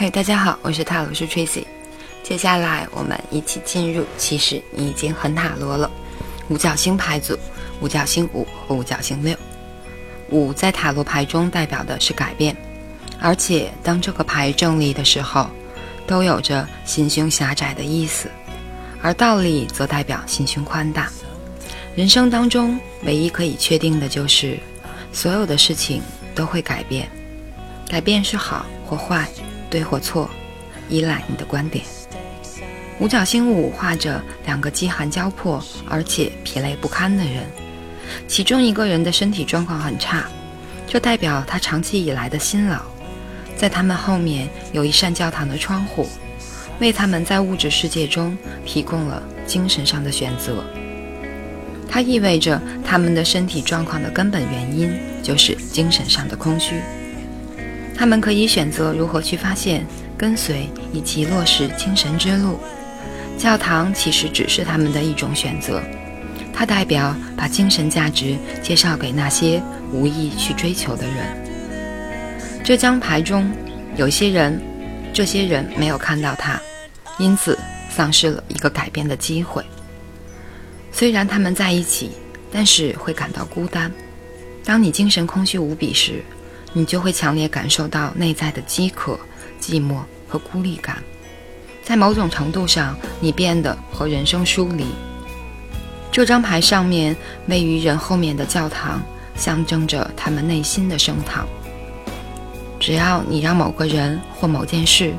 [0.00, 1.64] 嘿，大家好，我是塔罗师 Tracy。
[2.22, 5.90] 接下来我们一起进入，其实你已经很塔罗了。
[6.48, 7.36] 五角星牌组，
[7.80, 9.36] 五角星五和五角星六。
[10.30, 12.56] 五在塔罗牌中代表的是改变，
[13.18, 15.50] 而且当这个牌正立的时候，
[16.06, 18.30] 都有着心胸狭窄的意思，
[19.02, 21.10] 而倒立则代表心胸宽大。
[21.96, 24.60] 人生当中唯一可以确定的就是，
[25.12, 26.00] 所有的事情
[26.36, 27.10] 都会改变，
[27.88, 29.28] 改变是好或坏，
[29.70, 30.28] 对或错，
[30.88, 31.84] 依赖你的观点。
[33.00, 37.44] 五角星五画着两个饥寒交迫而且疲累不堪的人。
[38.26, 40.24] 其中一个人的身体状况很差，
[40.86, 42.80] 这代表他长期以来的辛劳。
[43.56, 46.08] 在他们后面有一扇教堂的窗户，
[46.80, 50.64] 为他们在物质世界中提供了精神上的选择。
[51.88, 54.90] 它意味着他们的身体状况的根本原因
[55.22, 56.80] 就是精神上的空虚。
[57.98, 59.84] 他们可以选择如何去发现、
[60.16, 62.60] 跟随以及落实精神之路。
[63.36, 65.82] 教堂其实只是他们的一种选择。
[66.52, 69.60] 它代表把精神价值介绍给那些
[69.92, 71.26] 无意去追求的人。
[72.62, 73.50] 这张牌中
[73.96, 74.60] 有些人，
[75.12, 76.60] 这些人没有看到它，
[77.18, 77.58] 因此
[77.90, 79.64] 丧失了一个改变的机会。
[80.92, 82.12] 虽然他们在一起，
[82.52, 83.90] 但是会感到孤单。
[84.64, 86.22] 当你精神空虚无比时，
[86.72, 89.18] 你就会强烈感受到内在的饥渴、
[89.60, 91.02] 寂寞和孤立感。
[91.82, 94.84] 在某种程度上，你变得和人生疏离。
[96.12, 97.16] 这张牌上面
[97.46, 99.00] 位于人后面的教堂，
[99.36, 101.46] 象征着他们内心的升堂。
[102.78, 105.14] 只要你让某个人或某件事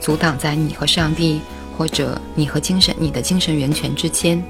[0.00, 1.40] 阻挡在你和上帝，
[1.76, 4.42] 或者你和精神、你的精神源泉之间，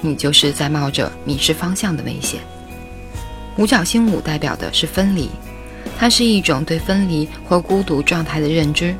[0.00, 2.40] 你就是在冒着迷失方向的危险。
[3.56, 5.30] 五角星五代表的是分离，
[5.98, 8.94] 它是一种对分离或孤独状态的认知，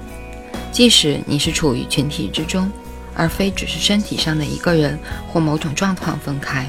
[0.72, 2.70] 即使你是处于群体之中。
[3.16, 4.98] 而非只是身体上的一个人
[5.28, 6.68] 或某种状况分开。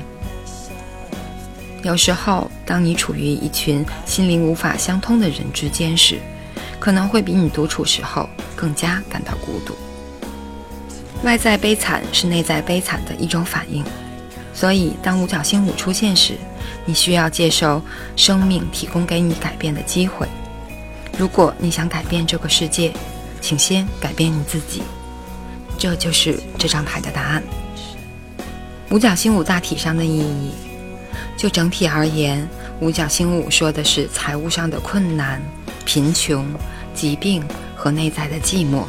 [1.82, 6.20] 有时候，当你处于一群心灵无法相通的人之间时，
[6.80, 9.76] 可能会比你独处时候更加感到孤独。
[11.24, 13.84] 外在悲惨是内在悲惨的一种反应，
[14.56, 16.34] 所以当五角星五出现时，
[16.86, 17.82] 你需要接受
[18.16, 20.26] 生命提供给你改变的机会。
[21.18, 22.94] 如果你想改变这个世界，
[23.42, 24.82] 请先改变你自己。
[25.78, 27.44] 这就是这张牌的答案。
[28.92, 30.52] 五角星五大体上的意义，
[31.36, 32.48] 就整体而言，
[32.80, 35.42] 五角星五说的是财务上的困难、
[35.84, 36.46] 贫穷、
[36.94, 37.44] 疾病
[37.76, 38.86] 和内在的寂寞。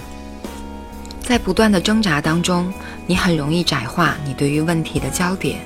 [1.26, 2.72] 在不断的挣扎当中，
[3.04, 5.59] 你很容易窄化你对于问题的焦点，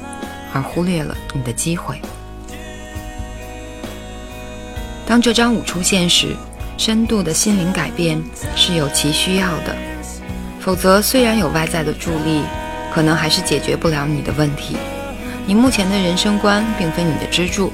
[0.55, 2.01] 而忽略了你的机会。
[5.07, 6.35] 当这张五出现时，
[6.79, 8.19] 深度的心灵改变
[8.57, 9.77] 是有其需要的。
[10.61, 12.43] 否则，虽然有外在的助力，
[12.91, 14.79] 可能还是解决不了你的问题。
[15.45, 17.71] 你目前的人生观并非你的支柱，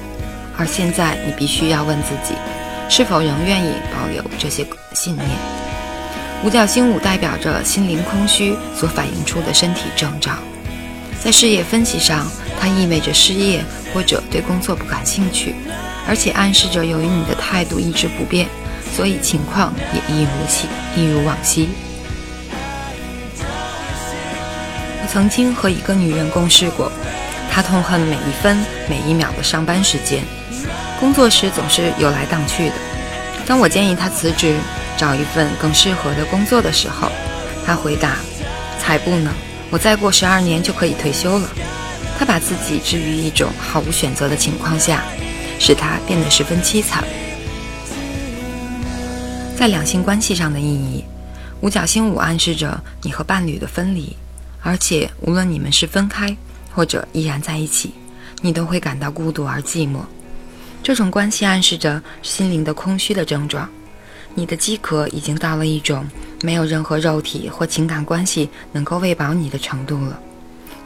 [0.57, 2.35] 而现在你必须要问自己，
[2.89, 5.66] 是否仍愿意保留这些信念。
[6.43, 10.31] 五角星五代表着心灵空虚所反映出的身体征兆，
[11.23, 12.27] 在事业分析上，
[12.59, 15.55] 它意味着失业或者对工作不感兴趣，
[16.07, 18.47] 而且暗示着由于你的态度一直不变，
[18.95, 21.69] 所以情况也一如昔一如往昔。
[25.01, 26.91] 我曾经和一个女人共事过，
[27.51, 30.23] 她痛恨每一分每一秒的上班时间，
[30.99, 32.75] 工作时总是游来荡去的。
[33.47, 34.55] 当我建议她辞职，
[34.97, 37.11] 找一份更适合的工作的时候，
[37.65, 38.17] 他回答
[38.81, 39.31] ：“才不呢，
[39.69, 41.47] 我再过十二年就可以退休了。”
[42.17, 45.03] 他把自己置于一种毫无选择的情况下，
[45.59, 47.03] 使他变得十分凄惨。
[49.55, 51.03] 在两性关系上的意义，
[51.61, 54.15] 五角星五暗示着你和伴侣的分离。
[54.63, 56.35] 而且，无论你们是分开，
[56.73, 57.93] 或者依然在一起，
[58.41, 59.99] 你都会感到孤独而寂寞。
[60.83, 63.69] 这种关系暗示着心灵的空虚的症状。
[64.37, 66.05] 你的饥渴已经到了一种
[66.43, 70.19] 没有任何肉体或情感关系能够喂饱你的程度了。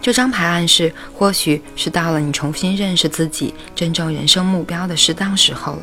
[0.01, 5.81] 这张牌暗示，或许是到了你重新认识自己真正人生目标的适当时候了。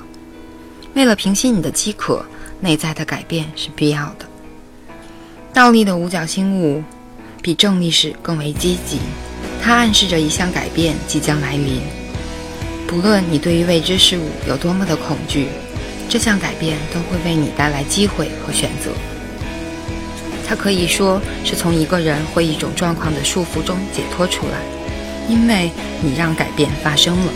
[0.94, 2.24] 为了平息你的饥渴，
[2.58, 4.26] 内在的改变是必要的。
[5.52, 6.82] 倒立的五角星五。
[7.40, 8.98] 比正历史更为积极，
[9.62, 11.80] 它暗示着一项改变即将来临。
[12.86, 15.46] 不论你对于未知事物有多么的恐惧，
[16.08, 18.90] 这项改变都会为你带来机会和选择。
[20.46, 24.58] 它可以说是从一个人或一种状况的束缚中解脱出来，
[25.28, 25.70] 因为
[26.00, 27.32] 你让改变发生了。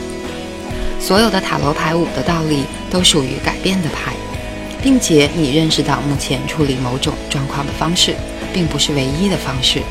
[0.99, 4.15] 所有的塔罗牌五的道理都属于改变的牌，
[4.83, 8.15] 并且你认识到目前处理某种状况的方式
[8.55, 9.83] 并不是唯一的方式，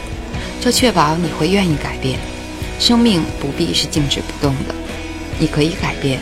[0.59, 2.17] 这确保你会愿意改变。
[2.79, 4.73] 生命不必是静止不动的，
[5.37, 6.19] 你可以改变，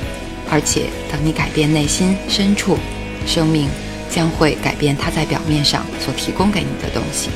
[0.51, 2.78] 而且当你改变内心深处，
[3.25, 3.69] 生命
[4.10, 7.30] 将会改变它在表面上所提供给你的东西。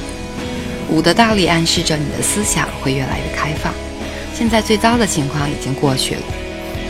[0.90, 3.74] 五的道理暗示着你的思想会越来越开放。
[4.34, 6.22] 现在最糟的情况已经过去了，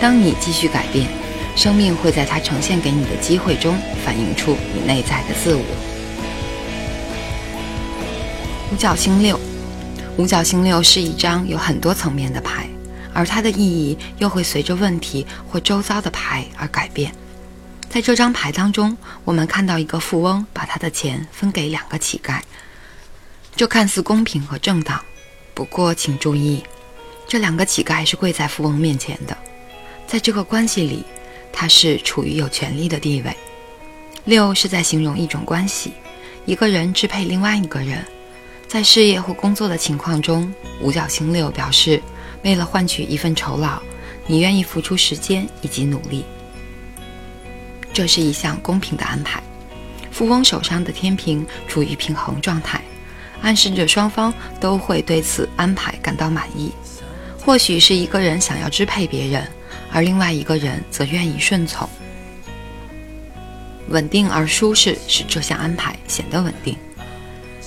[0.01, 1.07] 当你继续改变。
[1.55, 5.61] 生命会在它呈现给你的机会中反映出你内在的自我。
[8.71, 9.39] 五角星六，
[10.17, 12.67] 五角星六是一张有很多层面的牌，
[13.13, 17.13] 而它的意义又会随着问题或周遭的牌而改变。
[17.89, 22.41] 在这张牌当中，我们看到一个富翁把他的钱分给两个乞丐，
[23.55, 24.99] 这看似公平和正当。
[25.53, 26.63] 不过，请注意，
[27.27, 29.37] 这两个乞丐是跪在富翁面前的，
[30.07, 31.03] 在这个关系里。
[31.55, 33.31] 他是处于有权利的地位。
[34.25, 35.93] 六是在形容一种关系，
[36.47, 38.03] 一个人支配另外一个人。
[38.67, 40.51] 在事业或工作的情况中，
[40.81, 42.01] 五角星六表示，
[42.43, 43.81] 为了换取一份酬劳，
[44.27, 46.23] 你愿意付出时间以及努力。
[47.91, 49.41] 这是一项公平的安排。
[50.11, 52.81] 富翁手上的天平处于平衡状态，
[53.41, 56.71] 暗示着双方都会对此安排感到满意。
[57.39, 59.47] 或许是一个人想要支配别人。
[59.95, 61.87] 而另外一个人则愿意顺从，
[63.89, 66.75] 稳定而舒适使这项安排显得稳定。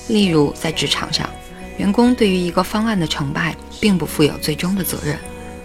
[0.08, 1.30] 例如，在职场上，
[1.78, 5.18] 员工对于一个方案的成败并不负有最终的责任，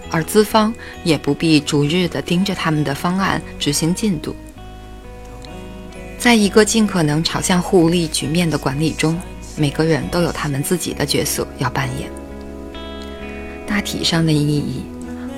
[0.09, 0.73] 而资方
[1.03, 4.35] 也不必逐日地盯着他们的方案执行进度。
[6.17, 9.19] 在一个尽可能朝向互利局面的管理中，
[9.55, 12.09] 每个人都有他们自己的角色要扮演。
[13.65, 14.83] 大体上的意义。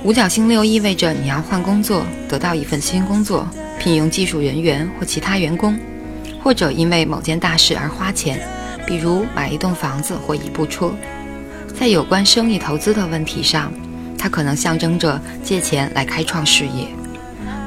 [0.02, 3.48] 五角星六意味着你要换工作，得到一份新工作，
[3.80, 5.78] 聘用技术人员或其他员工，
[6.42, 8.46] 或者因为某件大事而花钱，
[8.86, 10.92] 比如买一栋房子或一部车。
[11.78, 13.72] 在有关生意投资的问题上，
[14.16, 16.86] 它可能象征着借钱来开创事业。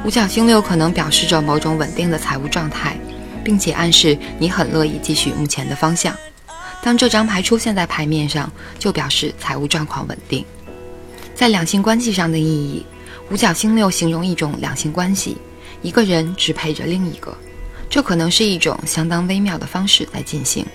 [0.06, 2.98] 五角星六可能表示着某种稳定的财务状态，
[3.44, 6.16] 并且暗示你很乐意继续目前的方向。
[6.82, 8.50] 当这张牌出现在牌面上，
[8.80, 10.46] 就表示财务状况稳定。
[11.36, 12.86] 在两性关系上的意义，
[13.30, 15.36] 五角星六形容一种两性关系，
[15.82, 17.36] 一个人支配着另一个，
[17.90, 20.66] 这可能是一种相当微妙的方式在进行。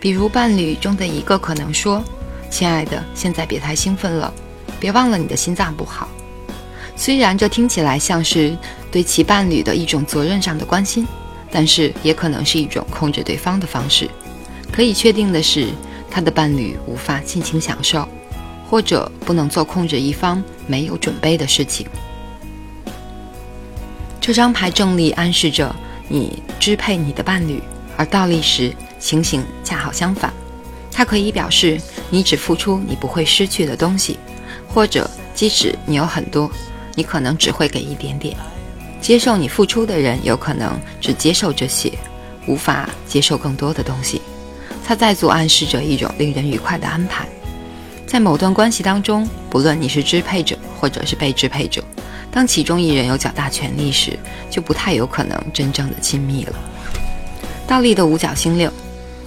[0.00, 2.02] 比如，伴侣中的一个可能说
[2.50, 4.32] ：“亲爱的，现在别太兴奋了，
[4.80, 6.08] 别忘了你的心脏不好。”
[6.96, 8.56] 虽然这听起来像是
[8.90, 11.06] 对其伴侣的一种责任上的关心，
[11.50, 14.08] 但是也可能是一种控制对方的方式。
[14.72, 15.68] 可以确定的是，
[16.10, 18.08] 他的伴侣无法尽情享受。
[18.70, 21.84] 或者不能做控制一方没有准备的事情。
[24.20, 25.74] 这张牌正力暗示着
[26.06, 27.60] 你支配你的伴侣，
[28.00, 30.32] 而倒立时情形恰好相反。
[30.90, 34.18] 它可以表示你只付出你不会失去的东西，
[34.66, 36.50] 或者即使你有很多，
[36.94, 38.34] 你可能只会给一点点。
[39.02, 41.92] 接受你付出的人有可能只接受这些，
[42.46, 44.22] 无法接受更多的东西。
[44.82, 47.28] 它再度暗示着一种令人愉快的安排。
[48.06, 51.84] 在某段关系当中，不论你是支配者或者是被支配者，
[52.32, 54.18] 当其中一人有较大权力时，
[54.50, 56.54] 就不太有可能真正的亲密了。
[57.70, 58.68] 倒立的五角星六，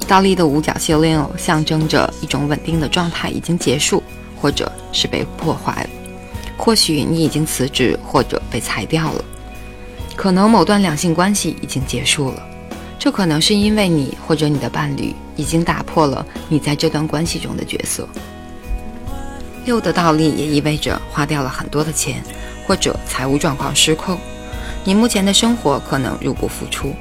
[0.06, 4.04] 倒立的五角星六象征着一种稳定的状态已经结束，
[4.36, 5.90] 或者是被破坏了。
[6.58, 9.24] 或许你已经辞职或者被裁掉了，
[10.14, 12.44] 可能某段两性关系已经结束了，
[13.00, 18.06] 这可能是因为你或者你的伴侣已经打破了你在这段关系中的角色。
[19.64, 22.22] 六的倒立也意味着花掉了很多的钱，
[22.68, 24.20] 或者财务状况失控。
[24.84, 26.94] 你目前的生活可能入不敷出。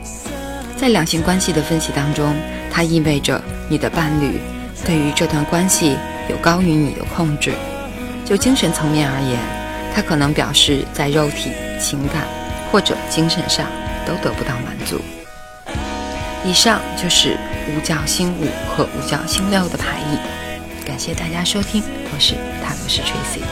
[0.82, 2.34] 在两性关系的分析当中，
[2.68, 4.40] 它意味着你的伴侣
[4.84, 5.96] 对于这段关系
[6.28, 7.52] 有高于你的控制。
[8.24, 9.38] 就精神层面而言，
[9.94, 12.26] 它可能表示在肉体、情感
[12.72, 13.64] 或者精神上
[14.04, 15.00] 都得不到满足。
[16.44, 17.36] 以上就是
[17.68, 20.18] 五角星五和五角星六的牌意。
[20.84, 21.80] 感谢大家收听，
[22.12, 23.44] 我是塔罗斯 Tracy。